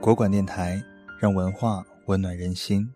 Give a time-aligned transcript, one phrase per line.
[0.00, 0.82] 国馆电台
[1.18, 2.90] 让文化温暖人心。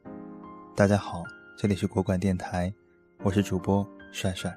[0.75, 1.23] 大家好，
[1.55, 2.73] 这里是国馆电台，
[3.23, 4.51] 我是主播帅帅。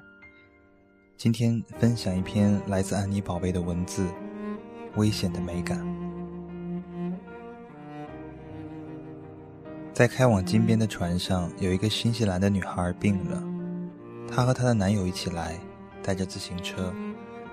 [1.18, 4.06] 今天分享一篇来自安妮宝贝的文字，
[4.96, 5.78] 《危险的美感》。
[9.92, 13.42] 在开往金边的船上，有一个新西兰的女孩病了，
[14.26, 15.60] 她和她的男友一起来，
[16.02, 16.94] 带着自行车，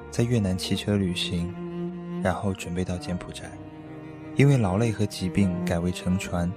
[0.10, 1.54] 在越南骑车旅行，
[2.24, 3.52] 然后准备到柬埔寨。
[4.36, 6.52] 因为劳累和疾病，改为乘船。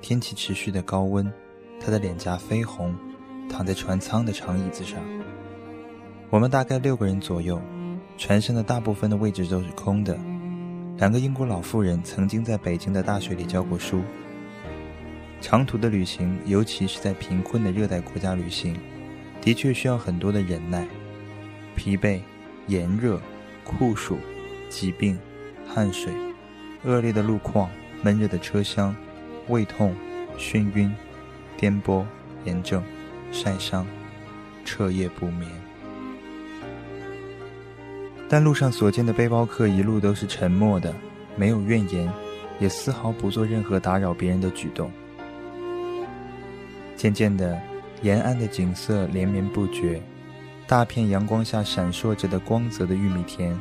[0.00, 1.30] 天气持续的高温，
[1.80, 2.94] 他的脸颊绯红，
[3.48, 5.00] 躺在船舱的长椅子上。
[6.30, 7.60] 我们大概六个人左右，
[8.16, 10.16] 船上的大部分的位置都是空的。
[10.96, 14.00] 两个英国老妇人曾经在北京的大学里教过书。
[15.40, 18.76] 长途的旅行，尤其是在贫困的热带国家旅行，
[19.40, 20.86] 的确需要很多的忍耐、
[21.74, 22.20] 疲惫、
[22.68, 23.20] 炎热、
[23.64, 24.16] 酷暑、
[24.68, 25.18] 疾病、
[25.66, 26.12] 汗水。
[26.84, 27.70] 恶劣的路况、
[28.02, 28.94] 闷热的车厢、
[29.48, 29.94] 胃痛、
[30.36, 30.92] 眩晕、
[31.56, 32.04] 颠簸、
[32.44, 32.82] 炎症、
[33.30, 33.86] 晒伤、
[34.64, 35.48] 彻夜不眠。
[38.28, 40.92] 但路上所见的背包客一路都是沉默的，
[41.36, 42.10] 没有怨言，
[42.58, 44.90] 也丝毫不做任何打扰别人的举动。
[46.96, 47.60] 渐渐的，
[48.00, 50.00] 延安的景色连绵不绝，
[50.66, 53.56] 大片阳光下闪烁着的光泽的玉米田，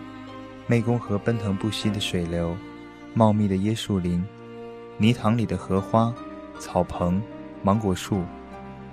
[0.70, 2.56] 湄公河奔腾不息的水流。
[3.14, 4.24] 茂密的椰树林，
[4.98, 6.14] 泥塘里的荷花，
[6.60, 7.22] 草棚，
[7.62, 8.24] 芒果树，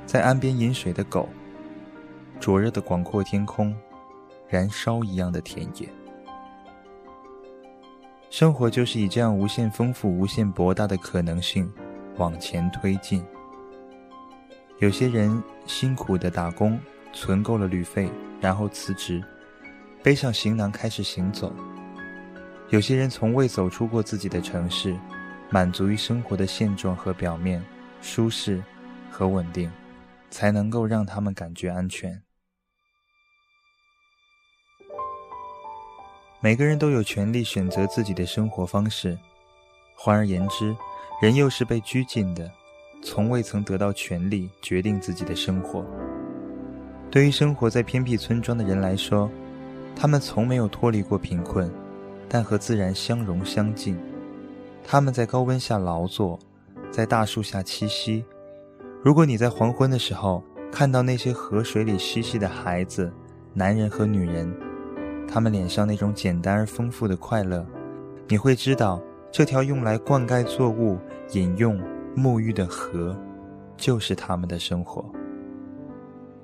[0.07, 1.29] 在岸边饮水的狗，
[2.41, 3.75] 灼热的广阔天空，
[4.49, 5.89] 燃烧一样的田野。
[8.29, 11.73] 生活就是以这样无限丰富、无限博大的可能性
[12.17, 13.25] 往前推进。
[14.81, 16.79] 有些人辛苦的打工，
[17.13, 19.23] 存够了旅费，然后辞职，
[20.03, 21.53] 背上行囊开始行走。
[22.71, 24.95] 有些人从未走出过自己的城市，
[25.49, 27.65] 满足于生活的现状和表面，
[28.03, 28.63] 舒适
[29.11, 29.71] 和稳定，
[30.29, 32.23] 才能够让他们感觉安全。
[36.41, 39.19] 每个人都有权利选择自己的生活方式，
[39.97, 40.77] 换而言之，
[41.23, 42.53] 人又是被拘禁的，
[43.03, 45.83] 从未曾得到权利决定自己的生活。
[47.11, 49.31] 对于生活在偏僻村庄的人来说，
[49.97, 51.73] 他们从没有脱离过贫困。
[52.29, 53.99] 但和自然相融相近，
[54.85, 56.39] 他们在高温下劳作，
[56.91, 58.25] 在大树下栖息。
[59.03, 63.11] 如果你在黄昏的时候看到那些河水里嬉戏的孩子、
[63.55, 64.53] 男人和女人，
[65.27, 67.65] 他们脸上那种简单而丰富的快乐，
[68.29, 69.01] 你会知道，
[69.33, 70.99] 这条用来灌溉作物、
[71.33, 71.81] 饮用、
[72.15, 73.17] 沐浴的河，
[73.77, 75.05] 就是他们的生活。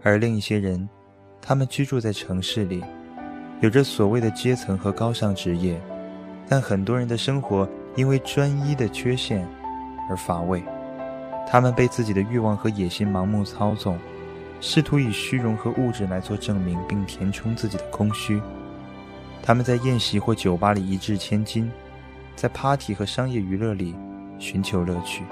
[0.03, 0.89] 而另一些人，
[1.43, 2.83] 他们居住在城市里。
[3.61, 5.81] 有着所谓的阶层和高尚职业，
[6.49, 9.47] 但很多人的生活因为专一的缺陷
[10.11, 10.63] 而乏味。
[11.47, 13.99] 他们被自己的欲望和野心盲目操纵，
[14.61, 18.41] 试图以虚荣和物质来做证明，并填充自己的空虚。
[19.43, 21.71] 他们在宴席或酒吧里一掷千金，
[22.35, 23.95] 在 party 和商业娱乐里
[24.39, 25.23] 寻求乐趣。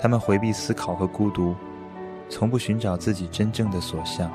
[0.00, 1.54] 他们回避思考和孤独，
[2.28, 4.30] 从不寻找自己真正的所向。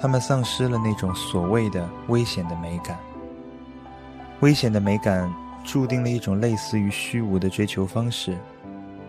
[0.00, 2.98] 他们丧失了那种所谓的危险的美感。
[4.40, 5.32] 危险的美感
[5.64, 8.36] 注定了一种类似于虚无的追求方式，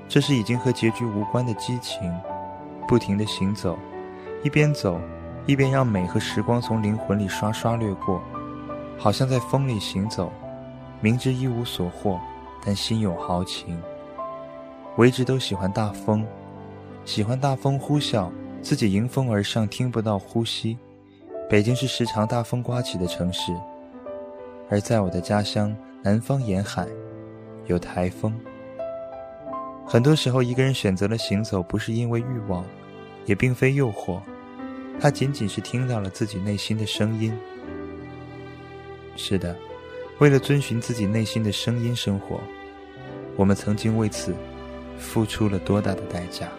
[0.08, 2.12] 这是已经和结局无关的激情，
[2.88, 3.78] 不停的行走，
[4.44, 5.00] 一边走，
[5.46, 8.22] 一边让美和时光从灵魂里刷刷掠过，
[8.98, 10.32] 好像在风里行走，
[11.02, 12.18] 明知一无所获，
[12.66, 13.78] 但心有豪情。
[14.96, 16.26] 我一直都喜欢大风，
[17.04, 18.32] 喜欢大风呼啸。
[18.68, 20.78] 自己迎风而上，听不到呼吸。
[21.50, 23.54] 北京是时常大风刮起的城市，
[24.70, 25.74] 而在我的家乡
[26.04, 26.86] 南方沿海，
[27.68, 28.38] 有台风。
[29.86, 32.66] 很多时候，一个人选择了行走，不是因为欲望，
[33.26, 34.20] 也并非诱惑，
[35.00, 37.34] 他仅仅是听到了自己内心的声音。
[39.16, 39.56] 是的，
[40.20, 42.42] 为了遵循自己内心的声音生活，
[43.38, 44.36] 我们曾经为此
[45.00, 46.50] 付出了多大的代价？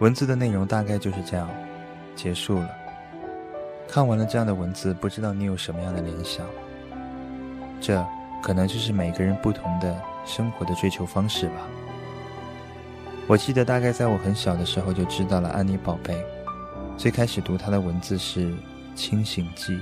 [0.00, 1.48] 文字的内容大概就是这样，
[2.16, 2.68] 结束了。
[3.86, 6.44] 看完了这样的文字，不知道你有什么样的联想？
[7.80, 8.04] 这
[8.42, 11.54] 可能就是每个人不同的生活的追求方式吧。
[13.28, 16.20] 我记得大概在我很小的时候就知道了安妮宝贝，
[16.96, 18.50] 最开始读她的文字是
[18.96, 19.74] 《清醒记》，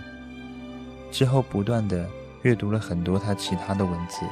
[1.11, 2.07] 之后不断的
[2.43, 4.27] 阅读了很多她其他的文字，《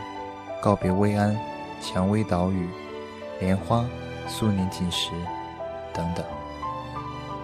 [0.63, 1.35] 告别薇安》
[1.81, 2.67] 《蔷薇岛屿》
[3.41, 3.79] 《莲花》
[4.29, 5.11] 《素年锦时》。
[5.93, 6.25] 等等，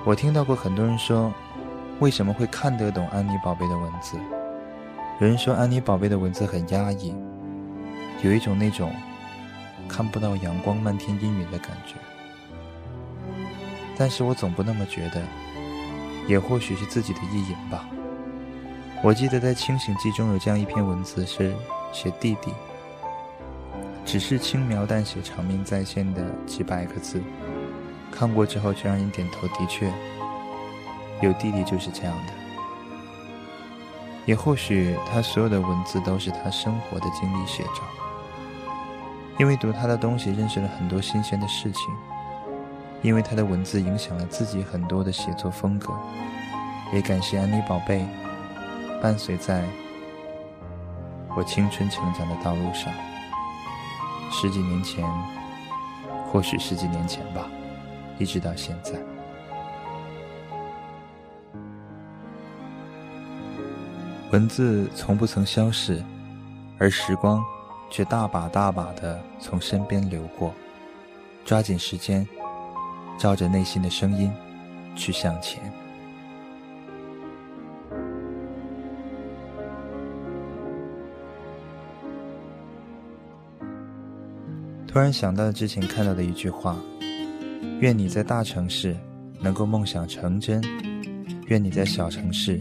[0.04, 1.32] 我听到过很多人说，
[2.00, 4.16] 为什么会看得懂安妮宝贝的文字？
[5.20, 7.14] 有人说安妮宝贝的文字很压抑，
[8.22, 8.92] 有一种那种
[9.88, 11.94] 看不到阳光漫天阴云的感觉。
[13.96, 15.22] 但是我总不那么觉得，
[16.28, 17.88] 也或许是自己的意淫吧。
[19.02, 21.54] 我记得在《清醒记》中有这样一篇文字，是
[21.92, 22.50] 写弟弟，
[24.04, 27.22] 只是轻描淡写、长命在线的几百个字，
[28.16, 29.92] 看过之后却让人点头，的确，
[31.20, 32.32] 有弟弟就是这样的。
[34.24, 37.82] 也或许他所有的文字都是他生活的经历写照，
[39.38, 41.94] 因为读他的东西认识了很多新鲜的事情，
[43.02, 45.92] 因为他的文字影响了自己很多的写作风格，
[46.94, 48.04] 也感谢安妮宝贝，
[49.02, 49.62] 伴随在
[51.36, 52.90] 我青春成长的道路上，
[54.32, 55.04] 十几年前，
[56.32, 57.46] 或许十几年前吧，
[58.18, 58.92] 一直到现在。
[64.32, 66.02] 文字从不曾消逝，
[66.78, 67.42] 而时光
[67.90, 70.52] 却大把大把的从身边流过。
[71.44, 72.26] 抓紧时间，
[73.16, 74.32] 照着内心的声音
[74.96, 75.62] 去向前。
[84.88, 86.74] 突然想到之前看到的一句话：
[87.80, 88.96] 愿你在大城市
[89.40, 90.62] 能够梦想成真，
[91.46, 92.60] 愿你在小城市。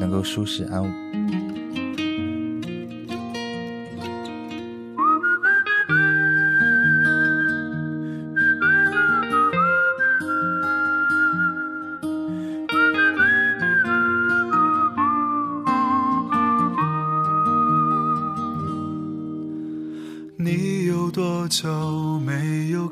[0.00, 0.92] 能够舒适安稳。
[20.36, 21.68] 你有多久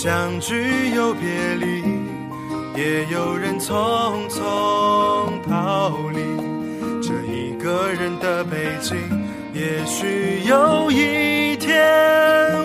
[0.00, 0.54] 相聚
[0.94, 1.82] 又别离。
[2.76, 4.38] 也有人匆匆
[5.48, 6.20] 逃离
[7.02, 8.96] 这一个人的北京。
[9.52, 11.74] 也许有一天，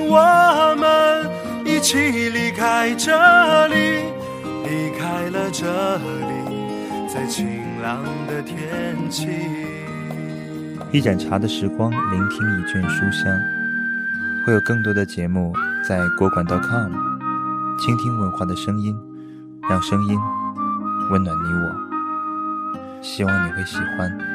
[0.08, 1.28] 我们
[1.66, 1.98] 一起
[2.30, 4.04] 离开这里，
[4.64, 7.48] 离开了这里，在晴
[7.82, 9.28] 朗的天气。
[10.92, 13.36] 一盏茶的时光，聆听一卷书香，
[14.46, 15.52] 会有更多的节目
[15.84, 16.94] 在国馆 .com，
[17.78, 18.96] 倾听文化的声音。
[19.70, 20.20] 让声音
[21.10, 24.33] 温暖你我，希望你会喜欢。